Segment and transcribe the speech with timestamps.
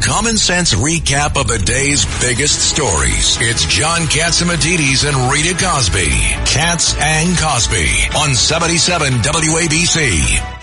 [0.00, 3.36] common sense recap of the day's biggest stories.
[3.40, 6.08] It's John Catsimatidis and Rita Cosby.
[6.46, 10.56] Cats and Cosby on 77 WABC.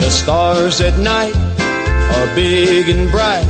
[0.00, 3.46] The stars at night are big and bright,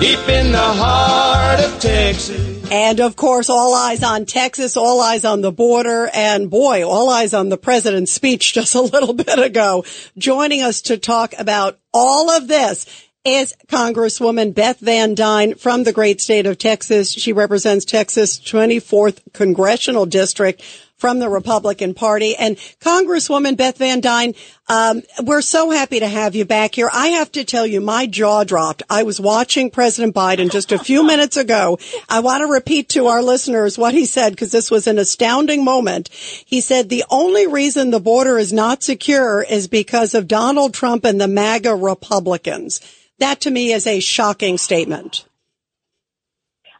[0.00, 2.54] deep in the heart of Texas.
[2.70, 7.10] And of course, all eyes on Texas, all eyes on the border, and boy, all
[7.10, 9.84] eyes on the president's speech just a little bit ago.
[10.18, 12.86] Joining us to talk about all of this
[13.24, 17.10] is Congresswoman Beth Van Duyne from the great state of Texas.
[17.10, 20.62] She represents Texas 24th congressional district
[20.96, 22.36] from the Republican Party.
[22.36, 24.34] And Congresswoman Beth Van Duyne,
[24.68, 26.88] um, we're so happy to have you back here.
[26.92, 28.82] I have to tell you, my jaw dropped.
[28.88, 31.78] I was watching President Biden just a few minutes ago.
[32.08, 35.64] I want to repeat to our listeners what he said because this was an astounding
[35.64, 36.08] moment.
[36.08, 41.04] He said the only reason the border is not secure is because of Donald Trump
[41.04, 42.80] and the MAGA Republicans.
[43.18, 45.26] That to me is a shocking statement.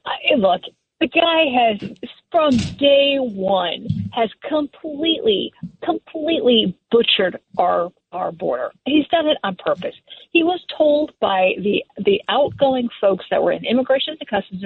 [0.05, 0.63] Uh, look,
[1.01, 1.91] the guy has
[2.31, 5.53] from day one has completely,
[5.85, 8.71] completely butchered our our border.
[8.87, 9.95] He's done it on purpose.
[10.31, 14.63] He was told by the the outgoing folks that were in immigration and customs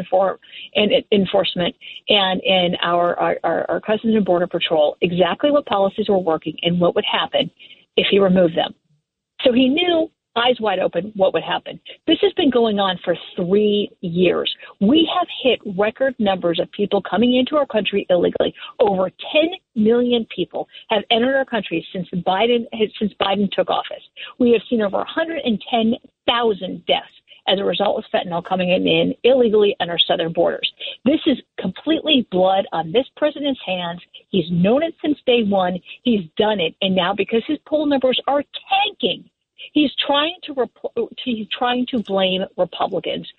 [0.74, 1.74] and enforcement
[2.08, 6.80] and in our, our our customs and border patrol exactly what policies were working and
[6.80, 7.50] what would happen
[7.96, 8.74] if he removed them.
[9.42, 11.80] So he knew eyes wide open what would happen.
[12.06, 14.54] This has been going on for three years.
[14.80, 18.54] We have hit record numbers of people coming into our country illegally.
[18.78, 22.66] Over 10 million people have entered our country since Biden
[22.98, 24.02] since Biden took office.
[24.38, 27.06] We have seen over 110,000 deaths
[27.48, 30.70] as a result of fentanyl coming in illegally on our southern borders.
[31.04, 34.00] This is completely blood on this president's hands.
[34.28, 35.78] He's known it since day one.
[36.02, 36.74] He's done it.
[36.82, 39.24] And now because his poll numbers are tanking,
[39.72, 43.30] He's trying to rep- he's trying to blame Republicans.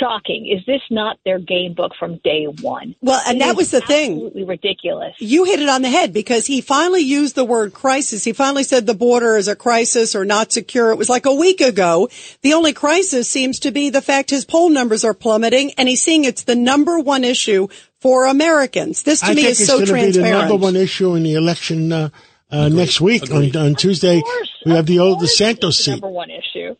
[0.00, 0.46] Shocking!
[0.46, 2.94] Is this not their game book from day one?
[3.00, 4.12] Well, and it that was the thing.
[4.12, 5.14] Absolutely ridiculous.
[5.18, 8.24] You hit it on the head because he finally used the word crisis.
[8.24, 10.90] He finally said the border is a crisis or not secure.
[10.90, 12.08] It was like a week ago.
[12.42, 16.02] The only crisis seems to be the fact his poll numbers are plummeting, and he's
[16.02, 17.68] seeing it's the number one issue
[18.00, 19.02] for Americans.
[19.02, 20.14] This to I me is so transparent.
[20.14, 21.92] Be the number one issue in the election.
[21.92, 22.10] Uh,
[22.54, 24.22] uh, next week on, on Tuesday.
[24.64, 25.92] We have the old the Santos seat.
[25.92, 26.76] Number one issue.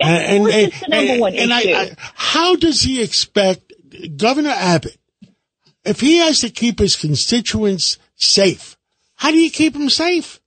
[0.00, 1.70] And, and, and, the number one and issue.
[1.70, 3.72] I, I, how does he expect
[4.16, 4.96] Governor Abbott,
[5.84, 8.76] if he has to keep his constituents safe,
[9.14, 10.40] how do you keep them safe?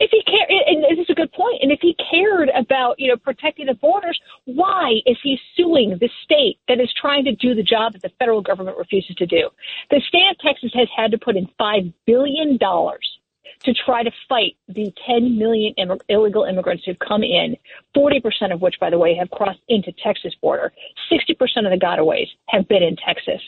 [0.00, 1.62] If he care, and this is a good point.
[1.62, 6.10] And if he cared about, you know, protecting the borders, why is he suing the
[6.24, 9.50] state that is trying to do the job that the federal government refuses to do?
[9.90, 13.18] The state of Texas has had to put in five billion dollars
[13.64, 17.56] to try to fight the 10 million Im- illegal immigrants who've come in,
[17.96, 20.72] 40% of which, by the way, have crossed into Texas border.
[21.12, 23.40] 60% of the gotaways have been in Texas.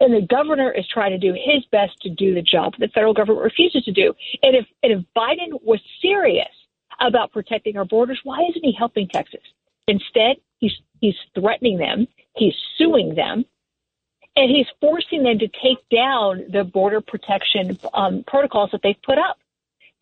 [0.00, 3.14] And the governor is trying to do his best to do the job the federal
[3.14, 4.12] government refuses to do.
[4.42, 6.48] And if, and if Biden was serious
[7.00, 9.40] about protecting our borders, why isn't he helping Texas?
[9.88, 13.44] Instead, he's, he's threatening them, he's suing them,
[14.36, 19.18] and he's forcing them to take down the border protection um, protocols that they've put
[19.18, 19.38] up.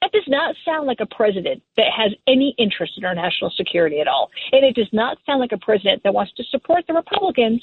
[0.02, 4.00] That does not sound like a president that has any interest in our national security
[4.00, 4.30] at all.
[4.52, 7.62] And it does not sound like a president that wants to support the Republicans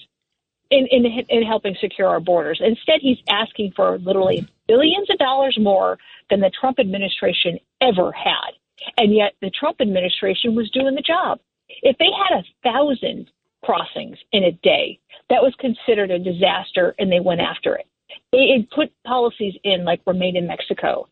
[0.72, 2.59] in, in, in helping secure our borders.
[2.64, 6.00] Instead, he's asking for literally billions of dollars more
[6.30, 8.53] than the Trump administration ever had.
[8.98, 11.40] And yet the Trump administration was doing the job.
[11.82, 13.30] If they had a thousand
[13.64, 15.00] crossings in a day,
[15.30, 17.88] that was considered a disaster and they went after it.
[18.34, 21.08] It put policies in like Remain in Mexico,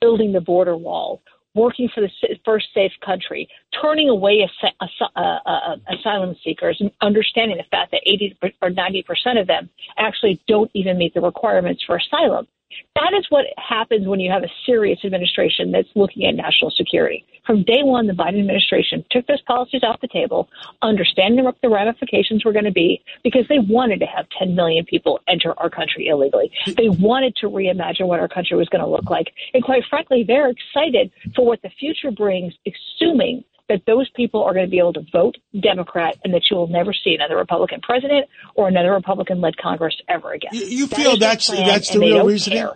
[0.00, 1.22] building the border wall,
[1.54, 2.10] working for the
[2.44, 3.48] first safe country,
[3.80, 4.86] turning away uh,
[5.16, 9.70] uh, uh, asylum seekers, and understanding the fact that 80 or 90 percent of them
[9.96, 12.46] actually don't even meet the requirements for asylum.
[12.94, 17.24] That is what happens when you have a serious administration that's looking at national security.
[17.46, 20.48] From day one, the Biden administration took those policies off the table,
[20.82, 24.84] understanding what the ramifications were going to be, because they wanted to have 10 million
[24.84, 26.50] people enter our country illegally.
[26.76, 29.32] They wanted to reimagine what our country was going to look like.
[29.54, 34.52] And quite frankly, they're excited for what the future brings, assuming that those people are
[34.52, 37.80] going to be able to vote Democrat and that you will never see another Republican
[37.80, 40.50] president or another Republican led Congress ever again.
[40.52, 42.68] You, you feel that's plan, that's the real reason?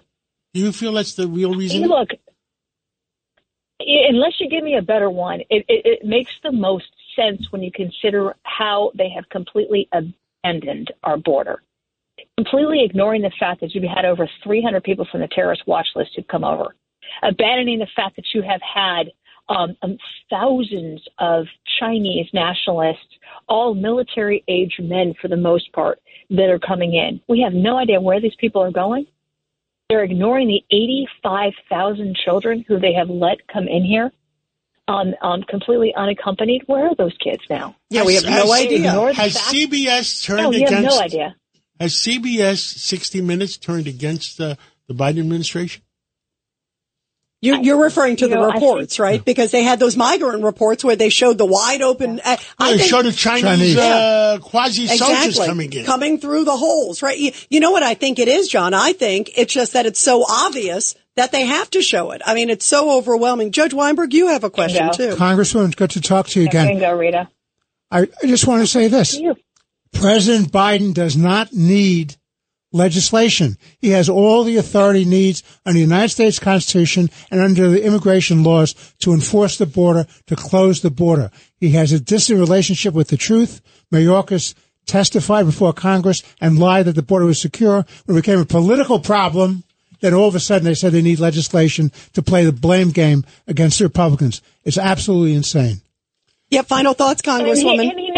[0.52, 1.82] You feel that's the real reason?
[1.82, 2.10] Look,
[3.78, 7.62] unless you give me a better one, it, it, it makes the most sense when
[7.62, 11.62] you consider how they have completely abandoned our border
[12.36, 16.10] completely ignoring the fact that you've had over 300 people from the terrorist watch list
[16.16, 16.74] who've come over,
[17.22, 19.10] abandoning the fact that you have had
[19.50, 19.98] um, um,
[20.30, 21.46] thousands of
[21.78, 23.18] Chinese nationalists,
[23.48, 26.00] all military age men for the most part,
[26.30, 27.20] that are coming in.
[27.28, 29.06] We have no idea where these people are going.
[29.88, 34.12] They're ignoring the 85,000 children who they have let come in here
[34.86, 36.62] um, um, completely unaccompanied.
[36.66, 37.76] Where are those kids now?
[37.90, 39.12] Yeah, we have Has- no has- idea.
[39.14, 40.74] Has CBS turned No, we against?
[40.74, 41.36] have no idea.
[41.80, 45.82] Has CBS 60 Minutes turned against the, the Biden administration?
[47.42, 49.24] You, you're referring to You the know, I reports, right?
[49.24, 52.20] Because they had those migrant reports where they showed the wide open.
[52.22, 53.76] Uh, I they showed the Chinese, Chinese.
[53.78, 55.84] uh, quasi soldiers exactly coming in.
[55.86, 57.16] coming through the holes, right?
[57.18, 58.74] You, you know what I think it is, John?
[58.74, 62.20] I think it's just that it's so obvious that they have to show it.
[62.26, 63.52] I mean, it's so overwhelming.
[63.52, 64.90] Judge Weinberg, you have a question Yeah.
[64.92, 65.16] too.
[65.16, 66.66] Congresswoman, good to talk to you again.
[66.66, 67.28] Bingo, Rita.
[67.90, 69.18] I, I just want to say this.
[69.92, 72.16] President Biden does not need
[72.72, 73.56] legislation.
[73.78, 77.84] He has all the authority he needs under the United States Constitution and under the
[77.84, 81.30] immigration laws to enforce the border, to close the border.
[81.58, 83.60] He has a distant relationship with the truth.
[83.92, 84.54] Mayorkas
[84.86, 87.84] testified before Congress and lied that the border was secure.
[88.06, 89.64] When it became a political problem,
[90.00, 93.24] then all of a sudden they said they need legislation to play the blame game
[93.46, 94.42] against the Republicans.
[94.64, 95.82] It's absolutely insane.
[96.50, 98.09] Yeah, final thoughts, And he, Congresswoman.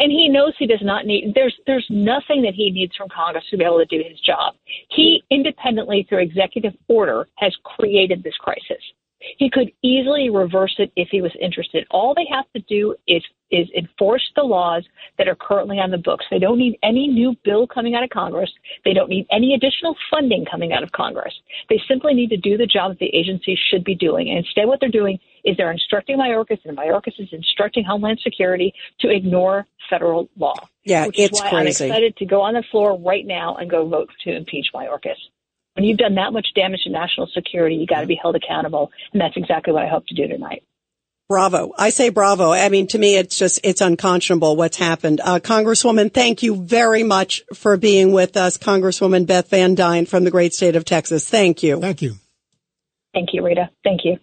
[0.00, 0.54] And he knows.
[0.58, 1.32] He, does not need.
[1.34, 4.54] There's there's nothing that he needs from Congress to be able to do his job.
[4.90, 8.82] He independently, through executive order, has created this crisis.
[9.38, 11.86] He could easily reverse it if he was interested.
[11.90, 14.82] All they have to do is is enforce the laws
[15.18, 16.24] that are currently on the books.
[16.30, 18.50] They don't need any new bill coming out of Congress.
[18.82, 21.34] They don't need any additional funding coming out of Congress.
[21.68, 24.30] They simply need to do the job that the agency should be doing.
[24.30, 28.72] And instead, what they're doing is they're instructing Mayorkas, and Mayorkas is instructing Homeland Security
[29.00, 30.54] to ignore federal law.
[30.84, 31.84] Yeah, which is it's why crazy.
[31.84, 35.16] I'm excited to go on the floor right now and go vote to impeach Mayorkas.
[35.74, 38.90] When you've done that much damage to national security, you got to be held accountable,
[39.12, 40.62] and that's exactly what I hope to do tonight.
[41.28, 41.72] Bravo.
[41.78, 42.52] I say bravo.
[42.52, 45.20] I mean, to me, it's just, it's unconscionable what's happened.
[45.24, 48.58] Uh, Congresswoman, thank you very much for being with us.
[48.58, 51.26] Congresswoman Beth Van Duyne from the great state of Texas.
[51.26, 51.80] Thank you.
[51.80, 52.16] Thank you.
[53.14, 53.70] Thank you, Rita.
[53.82, 54.18] Thank you.